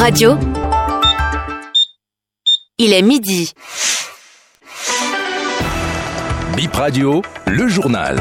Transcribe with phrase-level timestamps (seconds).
[0.00, 0.38] Radio.
[2.78, 3.52] Il est midi.
[6.56, 8.18] Bip Radio, le journal.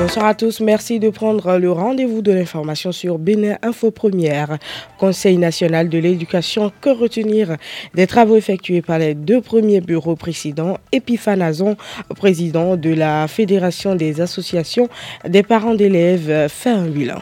[0.00, 4.56] Bonsoir à tous, merci de prendre le rendez-vous de l'information sur Bénin Info Première.
[4.98, 7.58] Conseil national de l'éducation, que retenir
[7.92, 11.76] des travaux effectués par les deux premiers bureaux présidents, Epiphanazon,
[12.16, 14.88] président de la Fédération des associations
[15.28, 17.20] des parents d'élèves, fait un bilan.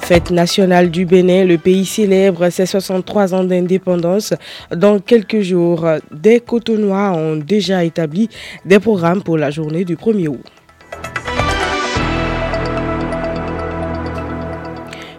[0.00, 4.32] Fête nationale du Bénin, le pays célèbre ses 63 ans d'indépendance.
[4.74, 8.30] Dans quelques jours, des Cotonois ont déjà établi
[8.64, 10.61] des programmes pour la journée du 1er août.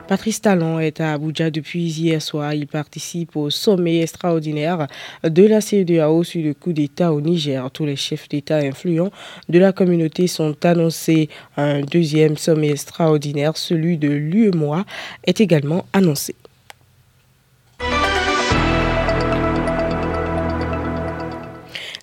[0.08, 2.54] Patrice Talon est à Abuja depuis hier soir.
[2.54, 4.88] Il participe au sommet extraordinaire
[5.24, 7.72] de la CEDEAO sur le coup d'État au Niger.
[7.72, 9.12] Tous les chefs d'État influents
[9.48, 11.30] de la communauté sont annoncés.
[11.56, 14.86] Un deuxième sommet extraordinaire, celui de l'UEMOA,
[15.26, 16.36] est également annoncé.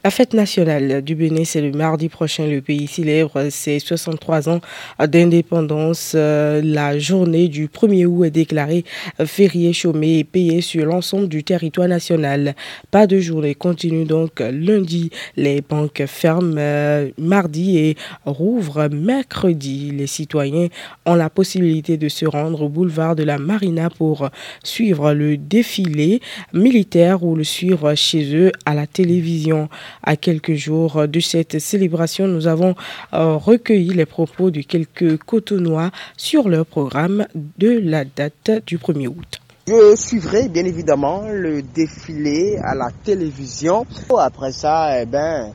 [0.02, 2.46] La fête nationale du Bénin, c'est le mardi prochain.
[2.46, 4.60] Le pays célèbre ses 63 ans
[4.98, 6.12] d'indépendance.
[6.14, 8.86] Euh, la journée du 1er août est déclarée
[9.22, 12.54] férié, chômé et payé sur l'ensemble du territoire national.
[12.90, 15.10] Pas de journée continue donc lundi.
[15.36, 19.90] Les banques ferment euh, mardi et rouvrent mercredi.
[19.90, 20.68] Les citoyens
[21.04, 24.30] ont la possibilité de se rendre au boulevard de la Marina pour
[24.64, 26.22] suivre le défilé
[26.54, 29.68] militaire ou le suivre chez eux à la télévision.
[30.02, 32.74] À quelques jours de cette célébration, nous avons
[33.12, 39.08] euh, recueilli les propos de quelques Cotonois sur leur programme de la date du 1er
[39.08, 39.40] août.
[39.66, 43.86] Je suivrai bien évidemment le défilé à la télévision.
[44.18, 45.52] Après ça, eh ben,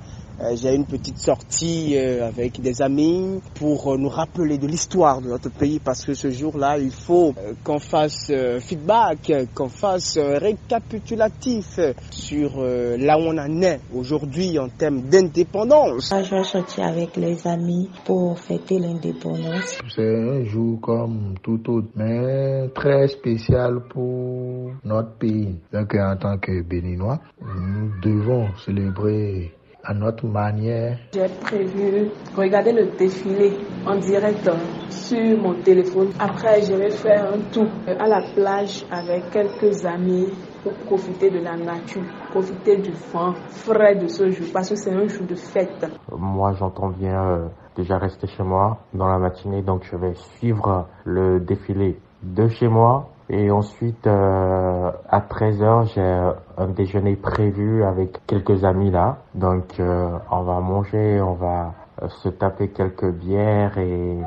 [0.55, 5.30] j'ai une petite sortie euh, avec des amis pour euh, nous rappeler de l'histoire de
[5.30, 7.33] notre pays parce que ce jour-là, il faut
[7.64, 11.79] qu'on fasse feedback, qu'on fasse récapitulatif
[12.12, 16.13] sur là où on en est aujourd'hui en termes d'indépendance.
[16.24, 19.79] Je vais sortir avec les amis pour fêter l'indépendance.
[19.95, 25.56] C'est un jour comme tout autre, mais très spécial pour notre pays.
[25.74, 29.51] Donc en tant que Béninois, nous devons célébrer
[29.85, 30.97] à notre manière.
[31.13, 34.50] J'ai prévu regarder le défilé en direct
[34.90, 36.09] sur mon téléphone.
[36.19, 40.28] Après, je vais faire un tour à la plage avec quelques amis
[40.63, 42.01] pour profiter de la nature,
[42.31, 45.85] profiter du vent frais de ce jour parce que c'est un jour de fête.
[46.12, 50.88] Moi, j'entends bien euh, déjà rester chez moi dans la matinée, donc je vais suivre
[51.03, 58.19] le défilé de chez moi et ensuite, euh, à 13h, j'ai un déjeuner prévu avec
[58.28, 59.18] quelques amis là.
[59.34, 64.18] Donc, euh, on va manger, on va euh, se taper quelques bières et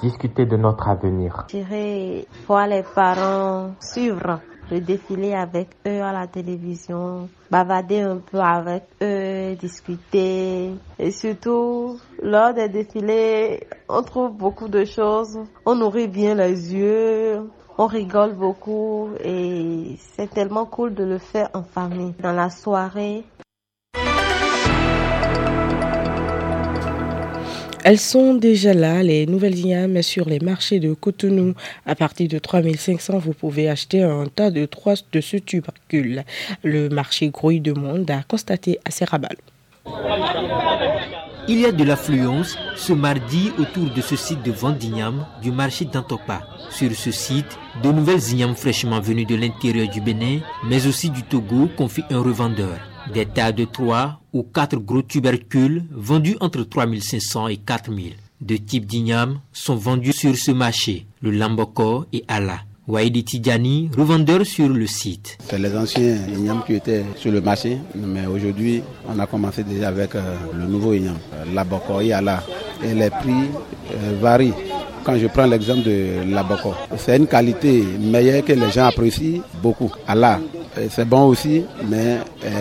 [0.00, 1.46] discuter de notre avenir.
[1.48, 8.38] J'irai voir les parents suivre le défilé avec eux à la télévision, bavarder un peu
[8.38, 10.70] avec eux, discuter.
[10.98, 15.40] Et surtout, lors des défilés, on trouve beaucoup de choses.
[15.66, 21.48] On nourrit bien les yeux, on rigole beaucoup et c'est tellement cool de le faire
[21.54, 22.12] en famille.
[22.22, 23.24] Dans la soirée,
[27.82, 31.54] Elles sont déjà là, les nouvelles yams sur les marchés de Cotonou.
[31.86, 36.24] À partir de 3500, vous pouvez acheter un tas de trois de ce tubercule.
[36.62, 39.36] Le marché grouille de monde a constaté à Serrabal.
[41.52, 44.78] Il y a de l'affluence ce mardi autour de ce site de vente
[45.42, 46.42] du marché d'Antopa.
[46.70, 51.24] Sur ce site, de nouvelles ignames fraîchement venues de l'intérieur du Bénin, mais aussi du
[51.24, 52.78] Togo, confie un revendeur.
[53.12, 58.14] Des tas de 3 ou 4 gros tubercules vendus entre 3500 et 4000.
[58.40, 62.60] Deux types d'ignames sont vendus sur ce marché, le Lamboko et Allah.
[62.90, 65.38] Waïdi Tidjani, revendeur sur le site.
[65.48, 69.88] C'est les anciens ignames qui étaient sur le marché, mais aujourd'hui, on a commencé déjà
[69.88, 70.20] avec euh,
[70.58, 72.42] le nouveau igname, euh, Laboko et Allah.
[72.82, 73.30] Et les prix
[73.92, 74.54] euh, varient.
[75.04, 79.92] Quand je prends l'exemple de Laboko, c'est une qualité meilleure que les gens apprécient beaucoup.
[80.08, 80.40] Allah,
[80.90, 82.18] c'est bon aussi, mais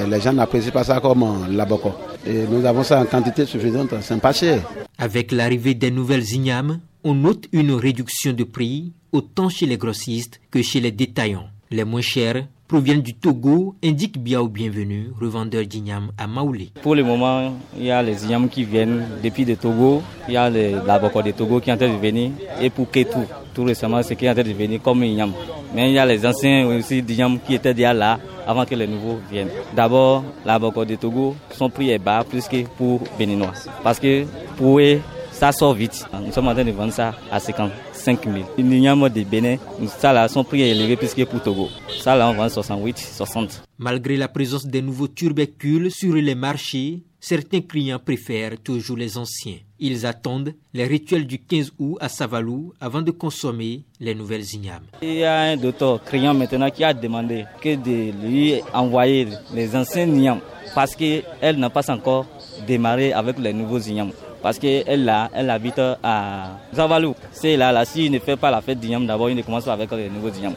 [0.10, 1.92] les gens n'apprécient pas ça comme Laboko.
[2.28, 4.62] Et nous avons ça en quantité suffisante, c'est pas cher.
[5.00, 10.40] Avec l'arrivée des nouvelles ignames, on note une réduction de prix autant chez les grossistes
[10.52, 11.48] que chez les détaillants.
[11.72, 16.70] Les moins chers proviennent du Togo, indique Biao Bienvenu, revendeur d'igname à Maoulé.
[16.84, 20.38] Pour le moment, il y a les ignames qui viennent depuis le Togo, il y
[20.38, 23.24] a labocos de Togo qui sont en train de venir, et pour Ketou,
[23.56, 25.34] tout récemment, c'est qui est en train de venir comme igname.
[25.74, 28.88] Mais il y a les anciens aussi d'ignames qui étaient déjà là avant que les
[28.88, 29.50] nouveaux viennent.
[29.76, 33.54] D'abord, l'abocor de Togo, son prix est bas plus que pour Béninois.
[33.84, 34.26] Parce que
[34.58, 35.00] pour eux,
[35.40, 36.06] ça sort vite.
[36.26, 38.36] Nous sommes en train de vendre ça à 55 000.
[38.58, 39.56] L'igname de Bénin,
[39.88, 41.70] ça là, son prix est élevé plus que pour Togo.
[42.02, 43.64] Ça là, on vend 68, 60.
[43.78, 49.56] Malgré la présence des nouveaux tubercules sur les marchés, certains clients préfèrent toujours les anciens.
[49.80, 54.84] Ils attendent les rituels du 15 août à Savalou avant de consommer les nouvelles ignames.
[55.02, 59.74] Il y a un docteur client maintenant qui a demandé que de lui envoyer les
[59.74, 60.42] anciens ignames
[60.76, 62.26] parce qu'elle n'a pas encore
[62.68, 67.16] démarré avec les nouveaux ignames parce qu'elle elle habite à Savalou.
[67.32, 69.74] C'est là, là, s'il ne fait pas la fête d'Ignam, d'abord il ne commence pas
[69.74, 70.54] avec les nouveaux Ignam.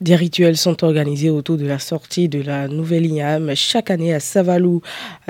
[0.00, 4.20] Des rituels sont organisés autour de la sortie de la nouvelle IAM chaque année à
[4.20, 4.80] Savalou.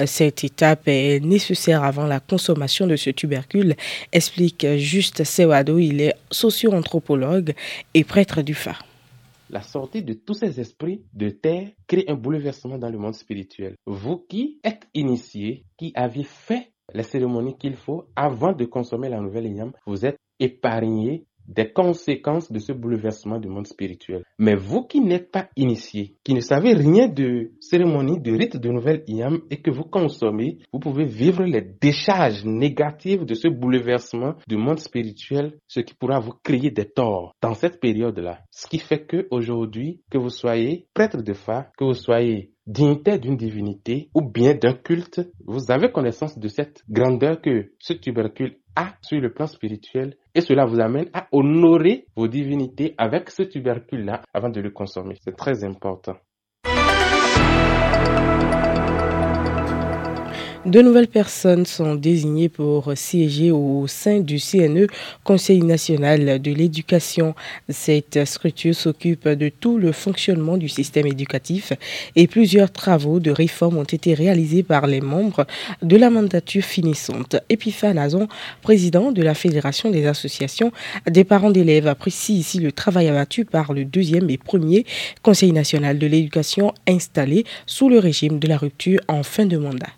[0.07, 3.77] Cette étape est nécessaire avant la consommation de ce tubercule,
[4.13, 5.79] explique Juste Sewado.
[5.79, 7.55] Il est socio-anthropologue
[7.95, 8.85] et prêtre du phare.
[9.51, 13.75] La sortie de tous ces esprits de terre crée un bouleversement dans le monde spirituel.
[13.87, 19.21] Vous qui êtes initiés, qui avez fait les cérémonies qu'il faut avant de consommer la
[19.21, 24.23] nouvelle IAM, vous êtes épargnés des conséquences de ce bouleversement du monde spirituel.
[24.39, 28.69] Mais vous qui n'êtes pas initiés, qui ne savez rien de cérémonie, de rite de
[28.69, 34.35] nouvelle IAM et que vous consommez, vous pouvez vivre les décharges négatives de ce bouleversement
[34.49, 38.41] du monde spirituel, ce qui pourra vous créer des torts dans cette période-là.
[38.51, 43.19] Ce qui fait que aujourd'hui, que vous soyez prêtre de phare, que vous soyez dignitaire
[43.19, 48.59] d'une divinité ou bien d'un culte, vous avez connaissance de cette grandeur que ce tubercule
[48.77, 53.43] a sur le plan spirituel et cela vous amène à honorer vos divinités avec ce
[53.43, 55.17] tubercule-là avant de le consommer.
[55.23, 56.17] C'est très important.
[60.65, 64.87] De nouvelles personnes sont désignées pour siéger au sein du CNE,
[65.25, 67.35] Conseil national de l'éducation.
[67.69, 71.73] Cette structure s'occupe de tout le fonctionnement du système éducatif
[72.15, 75.49] et plusieurs travaux de réforme ont été réalisés par les membres
[75.83, 77.35] de la mandature finissante.
[77.49, 78.29] Epiphane Azon,
[78.63, 80.71] président de la Fédération des associations
[81.11, 84.87] des parents d'élèves, apprécie ici le travail abattu par le deuxième et premier
[85.23, 89.91] Conseil national de l'éducation installé sous le régime de la rupture en fin de mandat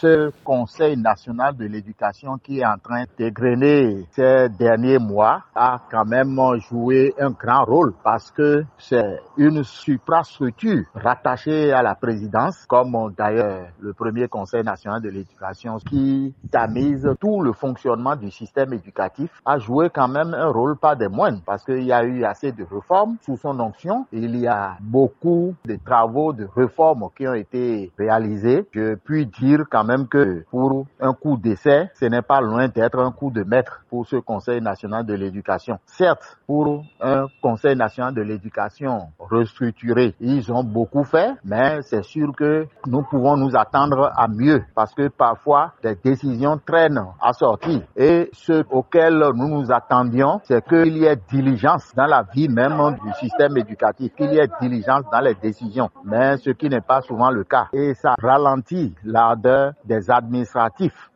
[0.00, 6.04] ce Conseil national de l'éducation qui est en train d'égrener ces derniers mois a quand
[6.04, 6.38] même
[6.68, 13.68] joué un grand rôle parce que c'est une suprastructure rattachée à la présidence, comme d'ailleurs
[13.80, 19.58] le premier Conseil national de l'éducation qui tamise tout le fonctionnement du système éducatif, a
[19.58, 22.64] joué quand même un rôle pas des moindres parce qu'il y a eu assez de
[22.64, 24.06] réformes sous son onction.
[24.12, 28.66] Il y a beaucoup de travaux de réformes qui ont été réalisés.
[28.72, 32.98] Je puis dire quand même que pour un coup d'essai, ce n'est pas loin d'être
[32.98, 35.78] un coup de maître pour ce Conseil national de l'éducation.
[35.86, 42.32] Certes, pour un Conseil national de l'éducation restructuré, ils ont beaucoup fait, mais c'est sûr
[42.36, 47.82] que nous pouvons nous attendre à mieux parce que parfois des décisions traînent à sortir.
[47.96, 52.96] Et ce auquel nous nous attendions, c'est qu'il y ait diligence dans la vie même
[53.04, 57.00] du système éducatif, qu'il y ait diligence dans les décisions, mais ce qui n'est pas
[57.00, 57.68] souvent le cas.
[57.72, 61.10] Et ça ralentit l'ardeur des administratifs.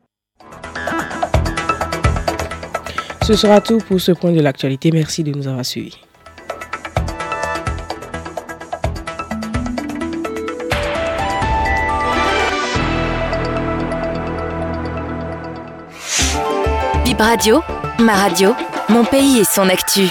[3.23, 4.91] Ce sera tout pour ce point de l'actualité.
[4.93, 5.99] Merci de nous avoir suivis.
[17.05, 17.61] Bip Radio,
[18.01, 18.55] ma radio,
[18.89, 20.09] mon pays et son actu.